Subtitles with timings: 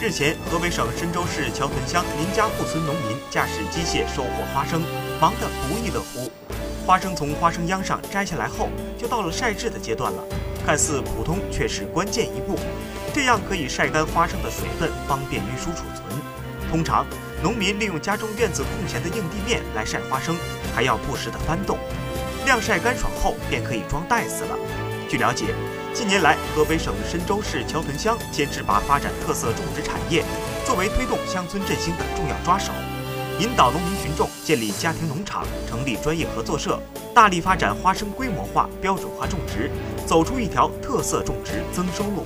[0.00, 4.80] 日前，河北省深州市桥屯乡林家铺村农民驾驶机械收获花生，
[5.20, 6.32] 忙得不亦乐乎。
[6.86, 10.24] 花生从花生秧上摘下来后，就到了晒制的阶段了。
[10.64, 12.58] 看似普通，却是关键一步。
[13.12, 16.18] 这样可以晒干花生的水分，方便运输储存。
[16.70, 17.04] 通常，
[17.42, 20.34] 农民利用家中院子空闲的硬地面来晒花生，
[20.74, 21.76] 还要不时的翻动。
[22.46, 24.56] 晾晒干爽后，便可以装袋子了。
[25.10, 25.46] 据了解，
[25.92, 30.24] 近年来，河北省深州市桥屯乡坚持把发展特色种植产业
[30.64, 32.70] 作为推动乡村振兴的重要抓手，
[33.40, 36.80] 引导农民群众建立家庭农场，成立专业合作社，
[37.12, 39.68] 大力发展花生规模化、标准化种植，
[40.06, 42.22] 走出一条特色种植增收路。